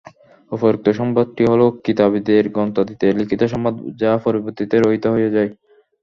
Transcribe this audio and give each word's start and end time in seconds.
উপরোক্ত 0.51 0.87
সংবাদটি 0.99 1.43
হলো 1.45 1.65
কিতাবীদের 1.85 2.43
গ্রন্থাদিতে 2.55 3.07
লিখিত 3.19 3.41
সংবাদ 3.53 3.73
যা 4.01 4.11
পরবর্তীতে 4.25 4.75
রহিত 4.77 5.05
হয়ে 5.13 5.33
যায়। 5.35 5.49